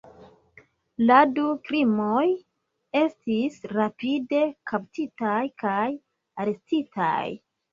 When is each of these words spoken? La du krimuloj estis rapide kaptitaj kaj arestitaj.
La 1.09 1.17
du 1.33 1.43
krimuloj 1.67 2.23
estis 3.01 3.59
rapide 3.75 4.41
kaptitaj 4.73 5.39
kaj 5.65 5.87
arestitaj. 6.47 7.25